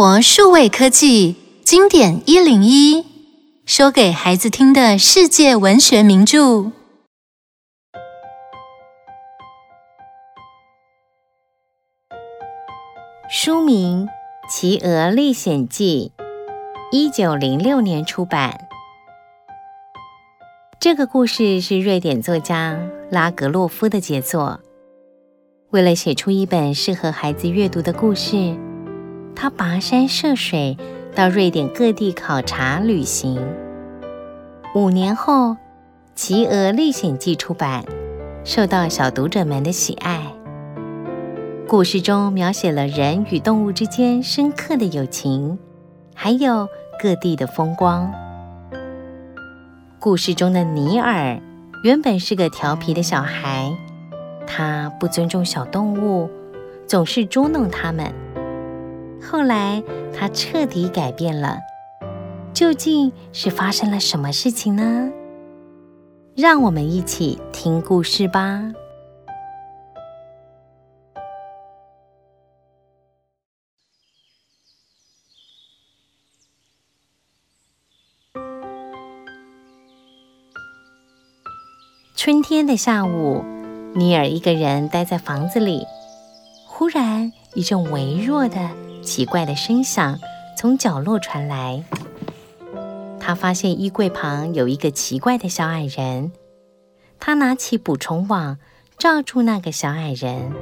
[0.00, 1.34] 活数位科技
[1.64, 3.04] 经典一零一，
[3.66, 6.70] 说给孩子听的世界文学名著。
[13.28, 14.06] 书名
[14.48, 16.12] 《奇鹅历险记》，
[16.92, 18.68] 一九零六年出版。
[20.78, 22.78] 这个故事是瑞典作家
[23.10, 24.60] 拉格洛夫的杰作。
[25.70, 28.56] 为了写出一本适合孩子阅读的故事，
[29.40, 30.76] 他跋山涉水
[31.14, 33.40] 到瑞典各地考察旅行。
[34.74, 35.50] 五年后，
[36.16, 37.84] 《企鹅历险记》出版，
[38.42, 40.26] 受到小读者们的喜爱。
[41.68, 45.56] 故事中描写了人与动物之间深刻的友情，
[46.16, 46.68] 还有
[47.00, 48.12] 各地的风光。
[50.00, 51.38] 故事中的尼尔
[51.84, 53.72] 原本是个调皮的小孩，
[54.48, 56.28] 他不尊重小动物，
[56.88, 58.12] 总是捉弄它们。
[59.20, 61.58] 后来他彻底改变了，
[62.52, 65.10] 究竟是发生了什么事情呢？
[66.34, 68.72] 让我们一起听故事吧。
[82.14, 83.42] 春天的下午，
[83.94, 85.86] 尼尔一个人待在房子里。
[86.66, 88.70] 忽然，一阵微弱的、
[89.08, 90.18] 奇怪的声响
[90.54, 91.82] 从角落传来。
[93.18, 96.30] 他发现衣柜旁有一个奇怪的小矮人。
[97.18, 98.58] 他拿起捕虫网，
[98.98, 100.52] 罩住那个小矮人。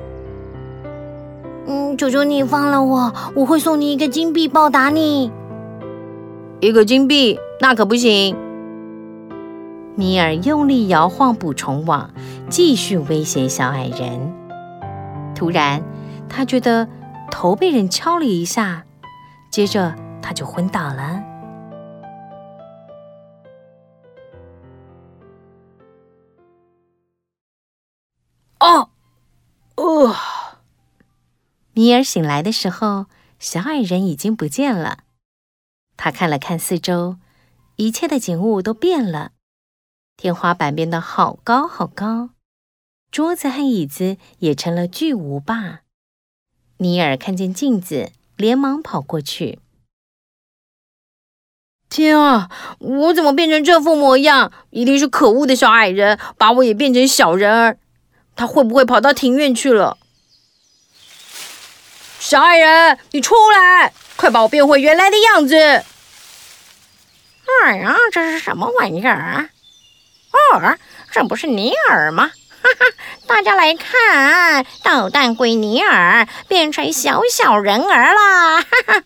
[1.66, 5.32] 嗯，求求你放了我，我会送你一个金币报答你。
[6.60, 7.40] 一个金币？
[7.60, 8.36] 那可不行。
[9.96, 12.08] 米尔用力摇晃捕虫网，
[12.48, 14.32] 继续威胁小矮人。
[15.34, 15.82] 突然，
[16.28, 16.88] 他觉得
[17.30, 18.86] 头被人敲了一下，
[19.50, 21.22] 接着他就昏倒了。
[28.58, 28.90] 哦，
[29.76, 30.16] 哦！
[31.74, 33.06] 米尔醒来的时候，
[33.38, 35.00] 小矮人已经不见了。
[35.98, 37.18] 他看了看四周，
[37.76, 39.32] 一切的景物都变了。
[40.16, 42.30] 天花板变得好高好高，
[43.10, 45.82] 桌子和椅子也成了巨无霸。
[46.78, 49.58] 尼尔看见镜子，连忙跑过去。
[51.88, 54.52] 天啊，我怎么变成这副模样？
[54.70, 57.78] 一定是可恶的小矮人把我也变成小人儿。
[58.34, 59.96] 他会不会跑到庭院去了？
[62.18, 65.56] 小矮人，你出来，快把我变回原来的样子！
[67.64, 69.48] 哎呀，这是什么玩意儿啊？
[70.32, 70.76] 哦，
[71.10, 72.32] 这不是尼尔吗？
[72.66, 72.86] 哈哈，
[73.26, 78.60] 大家来看，捣蛋鬼尼尔变成小小人儿了！
[78.60, 79.02] 哈哈，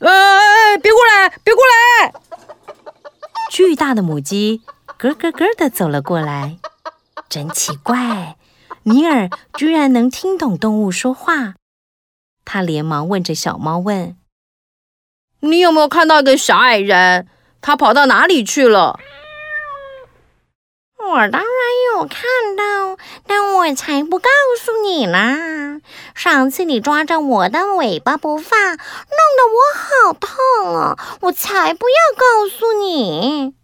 [0.00, 2.12] 哎，别过来，别过来！
[3.50, 4.62] 巨大的母鸡
[4.96, 6.58] 咯咯咯的走了过来，
[7.28, 8.36] 真奇怪，
[8.84, 11.54] 尼尔居然能听懂动物说话。
[12.44, 14.16] 他连忙问着小猫问
[15.40, 17.28] ：“你有没有看到一个小矮人？
[17.60, 18.98] 他跑到哪里去了？”
[21.08, 21.50] 我当然
[21.94, 22.20] 有看
[22.56, 22.96] 到，
[23.26, 24.28] 但我才不告
[24.58, 25.80] 诉你呢。
[26.14, 30.98] 上次你抓着我的尾巴不放，弄得我好痛啊！
[31.22, 33.54] 我才不要告诉你。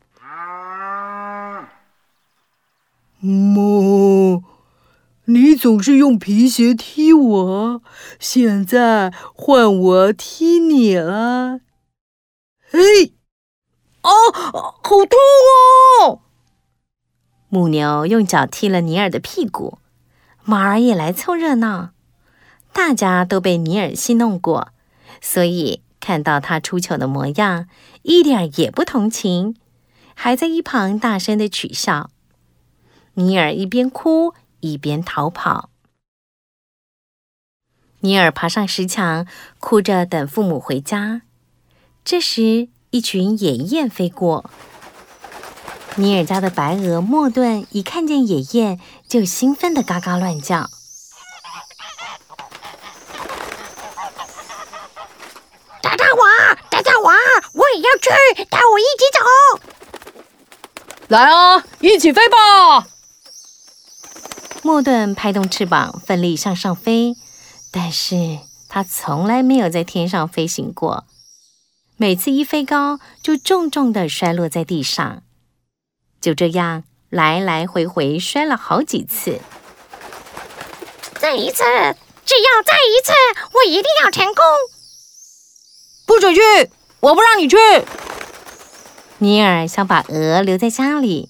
[3.23, 4.43] 嗯，
[5.27, 7.83] 你总是用皮鞋踢我，
[8.19, 11.61] 现在换我踢你了。
[12.71, 13.15] 嘿，
[14.03, 15.19] 哦，好痛
[16.03, 16.21] 哦！
[17.49, 19.79] 母牛用脚踢了尼尔的屁股，
[20.45, 21.91] 马儿也来凑热闹。
[22.73, 24.73] 大家都被尼尔戏弄过，
[25.21, 27.69] 所以看到他出糗的模样，
[28.03, 29.57] 一点也不同情，
[30.15, 32.11] 还在一旁大声的取笑。
[33.15, 35.71] 尼尔一边哭一边逃跑。
[38.01, 39.27] 尼尔爬上石墙，
[39.59, 41.23] 哭着等父母回家。
[42.05, 44.51] 这时，一群野雁飞过。
[45.99, 48.79] 尼尔家的白鹅莫顿一看见野雁，
[49.09, 50.69] 就兴奋的嘎嘎乱叫。
[55.81, 56.23] 带带我，
[56.69, 57.11] 带带我，
[57.55, 59.21] 我也要去，带我一起走。
[61.09, 62.87] 来啊，一起飞吧！
[64.63, 67.17] 莫顿拍动翅膀，奋力向上飞，
[67.71, 71.05] 但是他从来没有在天上飞行过，
[71.97, 75.23] 每次一飞高，就重重的摔落在地上。
[76.27, 79.41] 就这样来来回回摔了好几次。
[81.21, 81.63] 再一次，
[82.25, 83.13] 只要再一次，
[83.53, 84.45] 我一定要成功。
[86.05, 86.41] 不准去！
[86.99, 87.57] 我不让你去。
[89.19, 91.29] 尼尔想把鹅留在家里，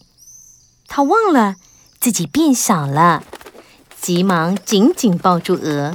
[0.88, 1.56] 他忘了
[2.00, 3.22] 自己变小了，
[4.00, 5.94] 急忙紧紧抱住鹅。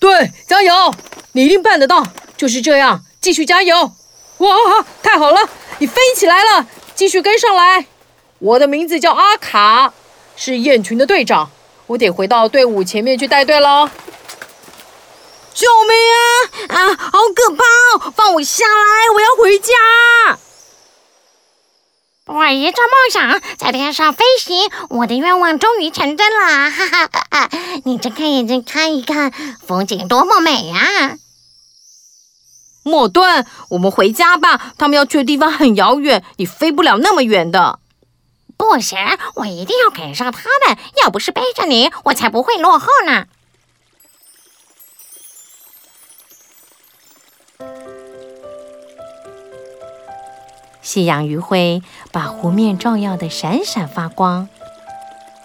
[0.00, 0.92] 对，加油！
[1.30, 2.04] 你一定办得到！
[2.36, 3.92] 就是这样，继续加油！
[4.38, 4.48] 哇，
[5.04, 5.48] 太好了，
[5.78, 6.66] 你飞起来了！
[6.96, 7.86] 继续跟上来。
[8.40, 9.92] 我的名字叫阿卡，
[10.36, 11.50] 是雁群的队长。
[11.88, 13.90] 我得回到队伍前面去带队了。
[15.54, 15.96] 救命
[16.68, 16.76] 啊！
[16.76, 18.12] 啊，好可怕哦！
[18.14, 20.38] 放我下来，我要回家。
[22.26, 26.70] 我一直梦想在天上飞行，我的愿望终于成真了！
[26.70, 27.50] 哈哈哈哈！
[27.84, 29.32] 你睁开眼睛看一看，
[29.66, 31.16] 风景多么美呀！
[32.84, 37.80] 莫顿，我们回家吧，他们要去的地方很遥远，你飞不了那么远的。
[38.58, 38.98] 不行，
[39.36, 43.26] 我一定要赶上他们，要不是背着你，我才不会落后呢。
[50.82, 51.82] 夕阳余晖
[52.12, 54.48] 把湖面照耀得闪闪发光，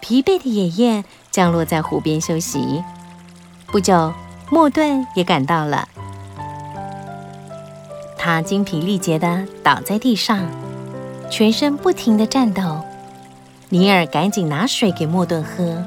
[0.01, 2.83] 疲惫的野雁降落在湖边休息。
[3.67, 4.13] 不久，
[4.49, 5.87] 莫顿也赶到了，
[8.17, 10.45] 他精疲力竭的倒在地上，
[11.29, 12.83] 全身不停的颤抖。
[13.73, 15.83] 尼尔赶紧拿水给莫顿喝。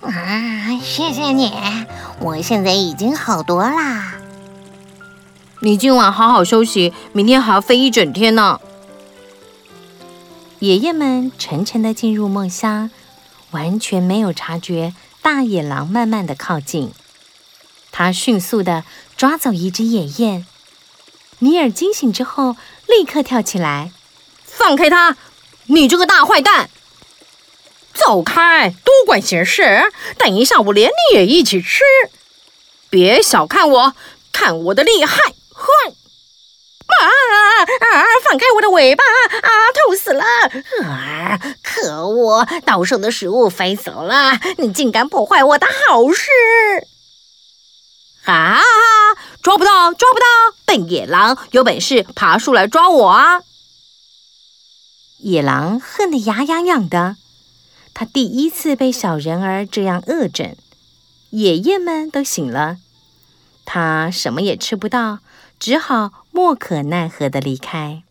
[0.00, 1.52] 啊，谢谢你，
[2.20, 4.14] 我现在已经好多啦。
[5.60, 8.58] 你今晚好好休息，明天还要飞一整天呢。
[10.60, 12.90] 爷爷们沉沉的进入梦乡，
[13.50, 16.92] 完全没有察觉大野狼慢慢的靠近。
[17.92, 18.84] 他迅速的
[19.18, 20.46] 抓走一只野雁。
[21.40, 22.56] 尼尔惊醒之后，
[22.88, 23.92] 立刻跳起来
[24.42, 25.18] ：“放开他！
[25.68, 26.70] 你这个大坏蛋！
[27.94, 28.70] 走开！
[28.84, 29.90] 多管闲事！
[30.18, 31.82] 等一下，我连你也一起吃！
[32.90, 33.94] 别小看我，
[34.32, 35.94] 看我的厉害！”哼！
[36.86, 37.06] 啊
[37.94, 38.04] 啊！
[38.22, 39.02] 放开我的尾巴！
[39.02, 40.24] 啊，痛死了！
[40.84, 41.40] 啊！
[41.62, 46.30] 可恶，到手的食物飞走了，你竟敢破坏我的好事！
[48.26, 48.60] 啊！
[49.42, 50.26] 抓不到，抓不到！
[50.64, 53.42] 笨野狼，有本事爬树来抓我啊！
[55.18, 57.16] 野狼恨得牙痒痒的，
[57.94, 60.54] 他第一次被小人儿这样恶整。
[61.30, 62.78] 野雁们都醒了，
[63.64, 65.20] 他什么也吃不到。
[65.58, 68.02] 只好莫可奈何的离开。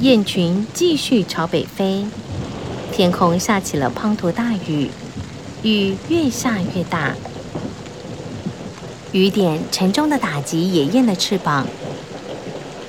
[0.00, 2.04] 雁群继续朝北飞，
[2.90, 4.90] 天空下起了滂沱大雨，
[5.62, 7.14] 雨越下越大，
[9.12, 11.66] 雨点沉重的打击野雁的翅膀。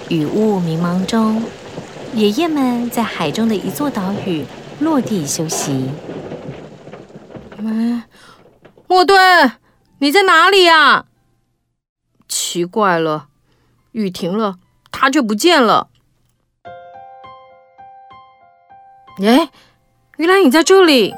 [0.10, 1.44] 雨雾迷茫中，
[2.14, 4.46] 野雁们在海中的一座岛屿
[4.80, 5.90] 落地休息。
[7.58, 8.04] 哎，
[8.88, 9.54] 莫顿，
[10.00, 11.06] 你在哪里呀？
[12.28, 13.28] 奇怪了，
[13.92, 14.56] 雨停了，
[14.92, 15.90] 他却不见了。
[19.22, 19.50] 哎，
[20.18, 21.14] 原来你在这里。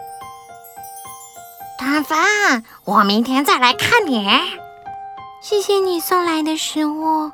[1.78, 4.28] 丹芬，我明天再来看你。
[5.47, 7.29] 谢谢你送来的食物。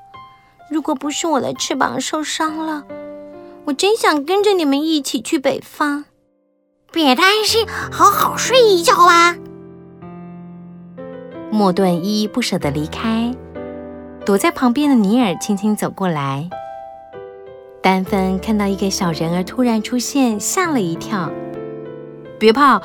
[0.70, 2.84] 如果不是我的翅膀受伤了，
[3.64, 6.04] 我真想跟着你们一起去北方。
[6.92, 9.38] 别担心，好好睡一觉吧。
[11.52, 13.34] 莫顿依依不舍地离开，
[14.26, 16.50] 躲在旁边的尼尔轻轻走过来。
[17.82, 21.32] 丹芬看到一个小人儿突然出现，吓了一跳。
[22.38, 22.82] 别怕，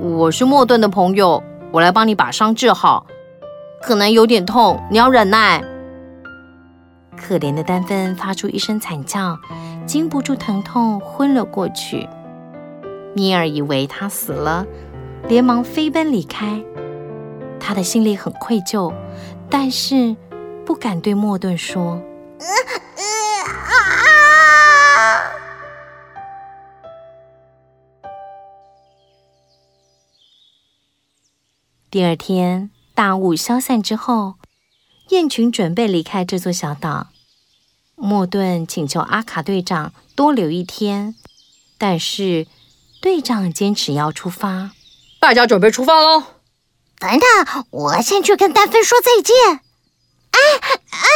[0.00, 3.04] 我是莫顿的朋友，我来帮你把伤治好。
[3.82, 5.64] 可能有点痛，你要忍耐。
[7.16, 9.38] 可怜的丹芬发出一声惨叫，
[9.86, 12.08] 经不住疼痛，昏了过去。
[13.14, 14.66] 尼尔以为他死了，
[15.28, 16.62] 连忙飞奔离开。
[17.58, 18.94] 他的心里很愧疚，
[19.48, 20.16] 但是
[20.64, 22.00] 不敢对莫顿说。
[31.90, 34.34] 第二天，大雾消散之后，
[35.08, 37.06] 雁群准备离开这座小岛。
[37.96, 41.14] 莫顿请求阿卡队长多留一天，
[41.78, 42.46] 但是。
[43.00, 44.72] 队长坚持要出发，
[45.18, 46.22] 大家准备出发喽！
[46.98, 49.34] 等等，我先去跟丹芬说再见。
[50.32, 50.38] 哎
[50.90, 51.08] 哎，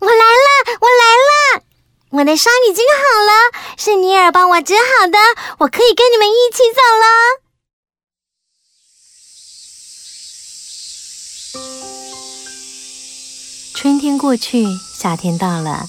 [0.00, 1.62] 我来了，我来了！
[2.10, 3.32] 我的伤已经好了，
[3.78, 5.16] 是尼尔帮我治好的，
[5.60, 7.47] 我可以跟你们一起走了。
[13.80, 15.86] 春天过去，夏天到了，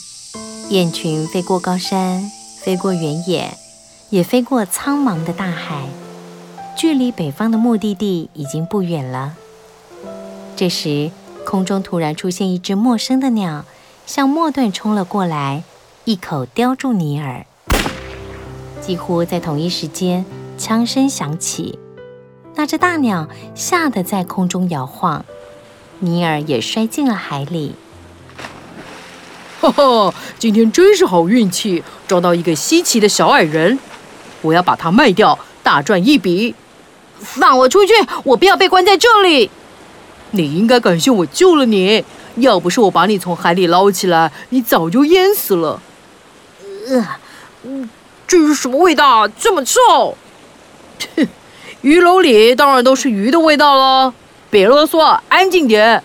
[0.70, 2.30] 雁群飞过高山，
[2.62, 3.58] 飞过原野。
[4.12, 5.88] 也飞过苍茫的大海，
[6.78, 9.34] 距离北方的目的地已经不远了。
[10.56, 11.10] 这时，
[11.44, 13.66] 空中突然出现一只陌生的鸟，
[14.06, 15.64] 向莫顿冲了过来，
[16.06, 17.44] 一口叼住尼尔。
[18.80, 20.24] 几乎在同一时间，
[20.60, 21.80] 枪声响起，
[22.54, 25.26] 那只大鸟吓得在空中摇晃，
[26.00, 27.76] 尼尔也摔进了海里。
[29.62, 33.78] 哈哈，今天真是好运气，抓到一个稀奇的小矮人，
[34.42, 36.56] 我要把它卖掉，大赚一笔。
[37.20, 37.94] 放我出去！
[38.24, 39.52] 我不要被关在这里。
[40.32, 42.06] 你应该感谢我救了你，
[42.38, 45.82] 要不是我把你从海里捞起来，你早就淹死了。
[46.88, 47.20] 呃，
[48.26, 49.28] 这是什么味道？
[49.28, 50.18] 这么臭！
[51.18, 51.28] 哼，
[51.82, 54.14] 鱼篓里当然都是鱼的味道了。
[54.50, 56.04] 别啰嗦，安静点。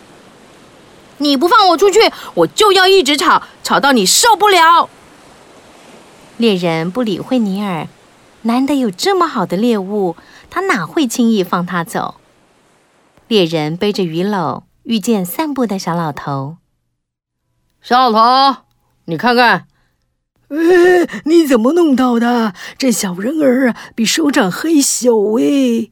[1.18, 2.00] 你不放我出去，
[2.34, 4.88] 我就要一直吵，吵到你受不了。
[6.36, 7.86] 猎人不理会尼尔，
[8.42, 10.16] 难得有这么好的猎物，
[10.50, 12.16] 他哪会轻易放他走？
[13.28, 16.56] 猎人背着鱼篓，遇见散步的小老头。
[17.80, 18.62] 小老头，
[19.04, 19.66] 你看看，
[20.48, 22.52] 哎，你怎么弄到的？
[22.76, 25.88] 这小人儿啊，比手掌还小哎。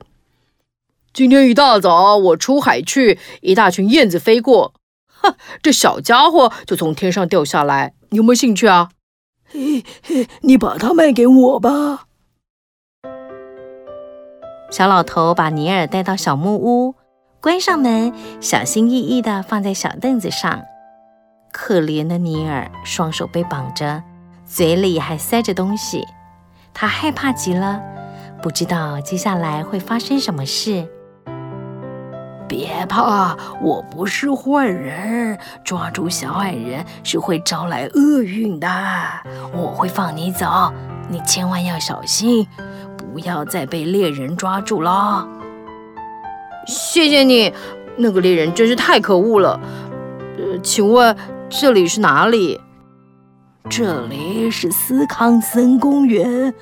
[1.15, 4.73] 今天一大早我出海去，一大群燕子飞过，
[5.07, 7.93] 哈， 这小家伙就从天上掉下来。
[8.09, 8.89] 你有没有兴趣啊？
[9.45, 12.07] 嘿嘿，你把它卖给我吧。
[14.71, 16.95] 小老头把尼尔带到小木屋。
[17.43, 20.63] 关上门，小心翼翼地放在小凳子上。
[21.53, 24.03] 可怜的尼尔，双手被绑着，
[24.47, 26.07] 嘴里还塞着东西。
[26.73, 27.83] 他害怕极了，
[28.43, 30.89] 不知道接下来会发生什么事。
[32.53, 38.69] 别怕，我不是坏人，抓住小矮人是会招来厄运的。
[39.55, 40.71] 我会放你走，
[41.09, 42.47] 你千万要小心，
[42.99, 45.27] 不要再被猎人抓住了。
[46.67, 47.51] 谢谢你，
[47.97, 49.59] 那个猎人真是太可恶了。
[50.37, 51.17] 呃，请问
[51.49, 52.61] 这里是哪里？
[53.71, 56.53] 这里是斯康森公园，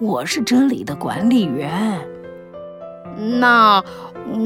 [0.00, 2.00] 我是这里的管理员。
[3.38, 3.80] 那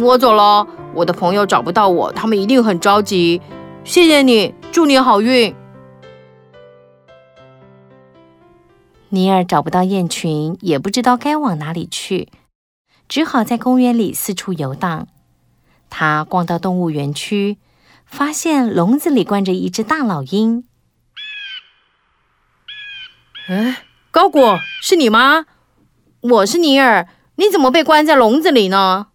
[0.02, 3.40] 我走了，我的朋友找不到我，他们一定很着急。
[3.84, 5.54] 谢谢你，祝你好运。
[9.08, 12.28] 尼尔找不到雁群，也不知道该往哪里去。
[13.08, 15.08] 只好在公园里四处游荡。
[15.90, 17.58] 他逛到动物园区，
[18.06, 20.64] 发现笼子里关着一只大老鹰。
[23.48, 25.44] 哎，高果，是你吗？
[26.20, 29.08] 我是尼尔，你怎么被关在笼子里呢？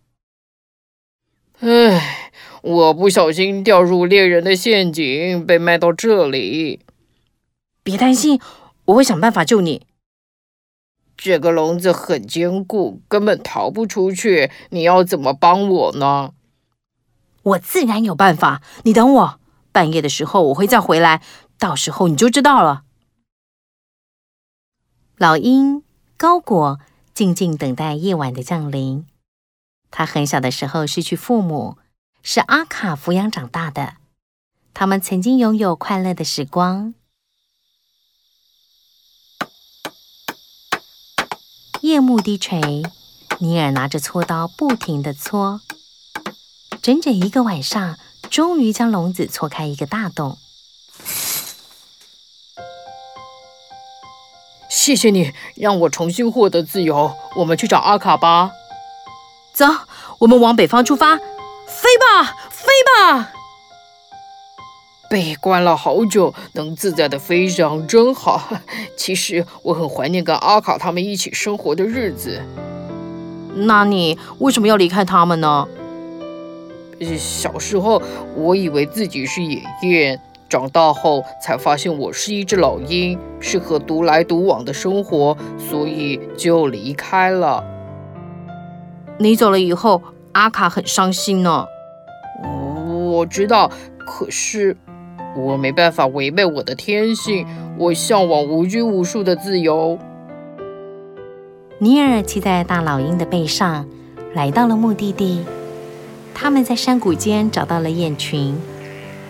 [1.60, 6.82] 哎，我不小心掉入猎人的陷阱，被卖到这里。
[7.82, 8.40] 别担心，
[8.86, 9.88] 我会想办法救你。
[11.16, 14.52] 这个笼子很坚固，根本逃不出去。
[14.70, 16.34] 你要怎么帮我呢？
[17.42, 18.62] 我自然有办法。
[18.84, 19.40] 你等我，
[19.72, 21.24] 半夜的时候我会再回来，
[21.58, 22.84] 到时候你就知道了。
[25.18, 25.82] 老鹰
[26.18, 26.80] 高果
[27.16, 29.08] 静静等待夜晚的降临。
[29.90, 31.78] 他很小的时候失去父母，
[32.22, 33.96] 是阿卡抚养长大的。
[34.74, 36.94] 他们曾经拥有快乐的时光。
[41.82, 42.84] 夜幕低垂，
[43.40, 45.62] 尼尔拿着锉刀不停地搓，
[46.82, 47.98] 整整一个晚上，
[48.30, 50.38] 终于将笼子搓开一个大洞。
[54.70, 57.16] 谢谢你，让我重新获得自由。
[57.38, 58.52] 我们去找阿卡吧。
[59.58, 59.66] 走，
[60.20, 61.24] 我们往北方出发，飞
[61.98, 63.32] 吧，飞吧！
[65.10, 68.40] 被关了好久，能自在的飞翔真好。
[68.96, 72.40] 其实我很怀念跟阿卡他们一起生活的日子。
[73.56, 75.68] 那你为什么要离开他们呢？
[77.18, 78.00] 小时候
[78.36, 87.64] 我以为自己是野雁，长大后才发现我是一只老鹰，适合独来独往的生活，所以就离开了。
[89.20, 90.02] 你走了以后，
[90.34, 91.66] 阿卡很伤心呢。
[93.12, 94.78] 我知道，可是。
[95.36, 97.46] 我没办法违背我的天性，
[97.78, 100.00] 我向往无拘无束的自由。
[101.78, 103.88] 尼尔骑在大老鹰的背上，
[104.34, 105.46] 来到了目的地。
[106.34, 108.60] 他们在山谷间找到了雁群，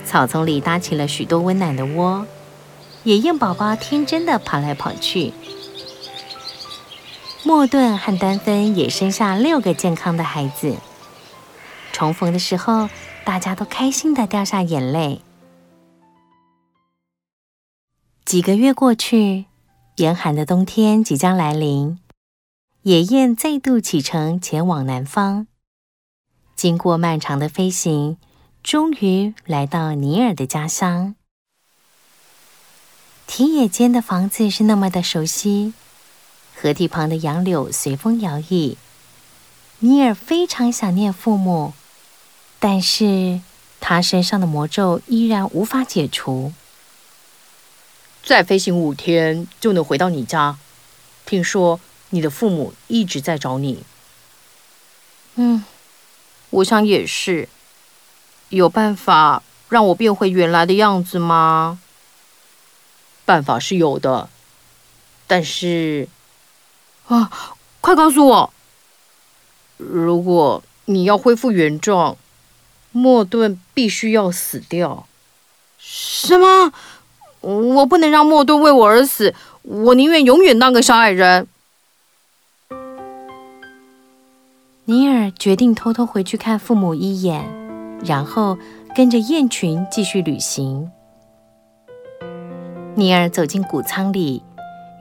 [0.06, 2.25] 草丛里搭起了许多温暖的窝，
[3.03, 5.34] 野雁宝宝天真的跑来跑去。
[7.44, 10.75] 莫顿和丹芬也生下六个健康的孩子。
[11.94, 12.89] 重逢的时候，
[13.24, 15.22] 大家都开心的掉下眼泪。
[18.25, 19.46] 几个月过去，
[19.96, 22.00] 严寒的冬天即将来临。
[22.84, 25.48] 野雁再度启程前往南方。
[26.56, 28.17] 经过漫长的飞行，
[28.62, 31.15] 终于来到尼尔的家乡。
[33.25, 35.74] 田野间的房子是那么的熟悉，
[36.59, 38.75] 河堤旁的杨柳随风摇曳。
[39.79, 41.73] 尼尔非常想念父母，
[42.59, 43.41] 但是
[43.79, 46.51] 他身上的魔咒依然无法解除。
[48.23, 50.57] 再飞行五天就能回到你家。
[51.27, 53.83] 听说你的父母一直在找你。
[55.35, 55.63] 嗯，
[56.49, 57.47] 我想也是。
[58.49, 61.79] 有办法让我变回原来的样子吗？
[63.25, 64.29] 办法是有的，
[65.27, 66.07] 但是
[67.07, 67.29] 啊，
[67.81, 68.53] 快告诉我！
[69.77, 72.17] 如果你要恢复原状，
[72.91, 75.07] 莫顿必须要死掉。
[75.77, 76.73] 什么？
[77.41, 81.47] 我不能让莫顿为我而死，我宁愿永远当个小矮人。
[84.85, 87.67] 尼尔决定偷偷回去看父母一眼。
[88.05, 88.59] 然后
[88.95, 90.91] 跟着雁群继续旅行。
[92.93, 94.43] 尼尔走进谷仓里，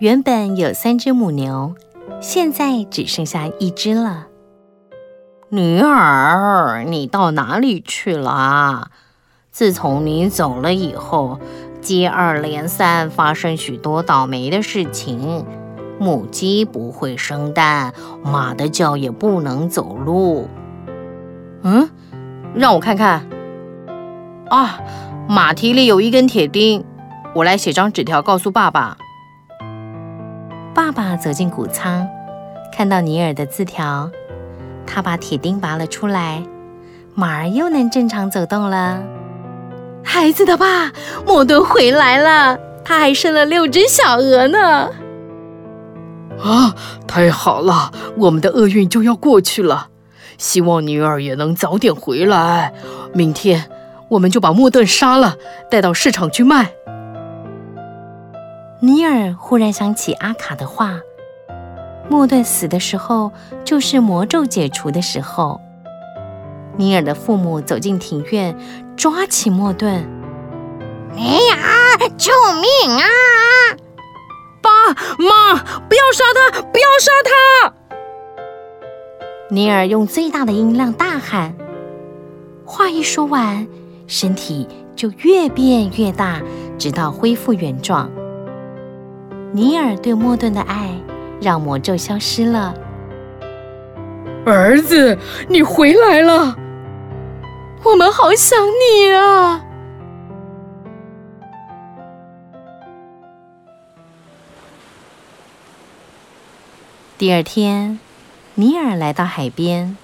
[0.00, 1.74] 原本有三只母牛，
[2.20, 4.26] 现在只剩下一只了。
[5.48, 8.90] 女儿，你到哪里去了？
[9.50, 11.38] 自从你走了以后，
[11.80, 15.46] 接二连三发生许多倒霉的事情。
[15.98, 20.48] 母鸡不会生蛋，马的脚也不能走路。
[21.62, 21.88] 嗯？
[22.54, 23.26] 让我看看。
[24.48, 24.78] 啊，
[25.28, 26.84] 马蹄里有一根铁钉，
[27.34, 28.98] 我来写张纸条告诉爸爸。
[30.76, 32.06] 爸爸走进谷仓，
[32.70, 34.10] 看到尼尔的字条，
[34.86, 36.42] 他把铁钉拔了出来，
[37.14, 39.02] 马儿又能正常走动了。
[40.04, 40.92] 孩子的爸，
[41.26, 44.90] 莫顿回来了，他还生了六只小鹅呢。
[46.44, 46.74] 啊，
[47.08, 49.88] 太好了，我们的厄运就要过去了。
[50.36, 52.74] 希望尼尔也能早点回来。
[53.14, 53.70] 明天
[54.10, 55.36] 我们就把莫顿杀了，
[55.70, 56.72] 带到市场去卖。
[58.80, 61.00] 尼尔忽然想起阿卡的话：
[62.10, 63.32] 莫顿死的时候，
[63.64, 65.60] 就是魔咒解除的时候。
[66.76, 68.54] 尼尔的父母走进庭院，
[68.94, 70.06] 抓起莫顿。
[71.14, 73.08] 尼尔，救命啊！
[74.60, 75.54] 爸妈，
[75.88, 76.60] 不要杀他！
[76.60, 77.72] 不要杀他！
[79.48, 81.54] 尼尔用最大的音量大喊，
[82.66, 83.66] 话一说完，
[84.06, 86.42] 身体就越变越大，
[86.76, 88.10] 直到恢复原状。
[89.56, 90.90] 尼尔对莫顿的爱
[91.40, 92.74] 让魔咒消失了。
[94.44, 95.16] 儿子，
[95.48, 96.54] 你回来了，
[97.82, 99.64] 我们好想你啊！
[107.16, 107.98] 第二天。
[108.56, 109.96] 尼尔来到海边，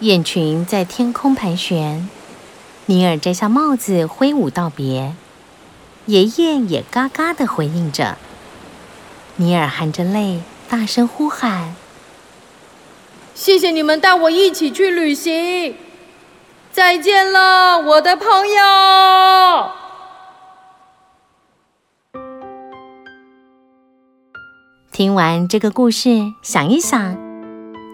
[0.00, 2.10] 雁群在天空盘旋。
[2.84, 5.14] 尼尔摘下帽子，挥舞道别，
[6.04, 8.18] 野雁也嘎嘎的回应着。
[9.36, 11.74] 尼尔含着泪，大声呼喊
[13.34, 15.74] ：“谢谢你们带我一起去旅行，
[16.70, 19.72] 再见了，我的朋友！”
[24.92, 27.16] 听完这个故事，想一想。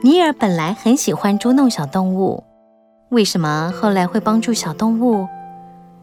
[0.02, 2.44] 尼尔本来很喜欢捉弄小动物，
[3.08, 5.26] 为什么后来会帮助小动物？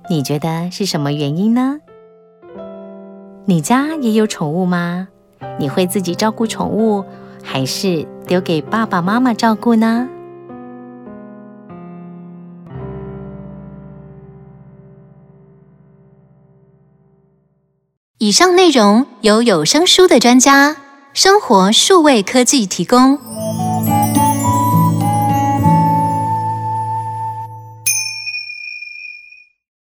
[0.09, 1.81] 你觉得是什么原因呢？
[3.45, 5.09] 你家也有宠物吗？
[5.59, 7.03] 你会自己照顾宠物，
[7.43, 10.07] 还是丢给爸爸妈妈照顾呢？
[18.19, 20.75] 以上内容由有声书的专家
[21.13, 23.19] 生活数位科技提供。